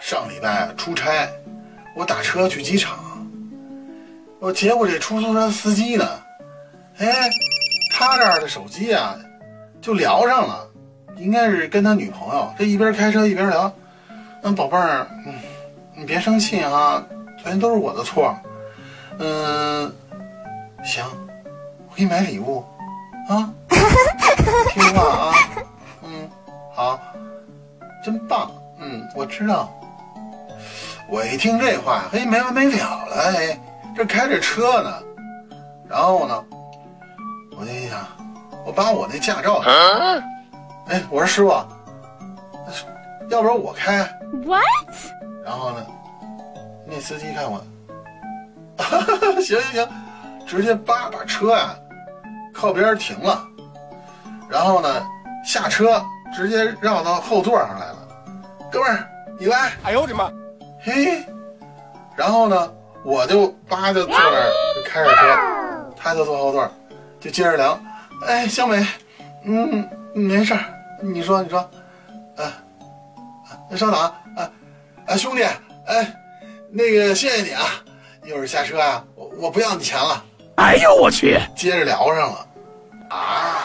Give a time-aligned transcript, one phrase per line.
[0.00, 1.28] 上礼拜出差，
[1.94, 2.98] 我打车去机场，
[4.38, 6.04] 我结果这出租车司机呢，
[6.98, 7.28] 哎，
[7.94, 9.16] 他这儿的手机啊，
[9.80, 10.68] 就聊上了，
[11.16, 13.72] 应该是跟他女朋友，这一边开车一边聊。
[14.42, 15.34] 嗯，宝贝儿，嗯，
[15.94, 17.04] 你别生气啊，
[17.38, 18.34] 昨天都是我的错。
[19.18, 19.94] 嗯，
[20.82, 21.04] 行，
[21.90, 22.64] 我给你买礼物，
[23.28, 23.52] 啊，
[24.72, 25.34] 听话啊，
[28.80, 29.70] 嗯，我知道。
[31.08, 33.58] 我一听这话，嘿，没完没了了，哎，
[33.96, 35.02] 这开着车呢，
[35.88, 36.44] 然后呢，
[37.58, 38.06] 我就想，
[38.64, 39.60] 我把我那驾照，
[40.86, 41.50] 哎，我说师傅，
[43.28, 43.98] 要不然我开
[44.44, 44.64] What？
[45.44, 45.84] 然后呢，
[46.86, 47.60] 那司机看我，
[49.42, 49.88] 行行行，
[50.46, 51.74] 直接叭把车啊
[52.54, 53.44] 靠边停了，
[54.48, 55.04] 然后呢
[55.44, 56.00] 下车
[56.32, 57.99] 直接绕到后座上来了，
[58.70, 59.06] 哥们儿
[59.38, 60.30] 你来，哎呦我的妈！
[60.82, 61.24] 嘿，
[62.16, 66.70] 然后呢我就叭就坐那儿就开着车，他就坐后座，
[67.18, 67.78] 就接着聊，
[68.26, 68.86] 哎小美，
[69.44, 70.60] 嗯没事儿，
[71.02, 71.58] 你说你说，
[72.36, 72.44] 啊
[73.70, 74.50] 啊稍等啊啊
[75.06, 75.42] 啊兄弟，
[75.86, 76.14] 哎
[76.70, 77.62] 那个谢谢你啊，
[78.24, 80.24] 一会儿下车啊，我我不要你钱了。
[80.56, 81.40] 哎呦我去！
[81.56, 82.46] 接着聊上了，
[83.08, 83.59] 啊，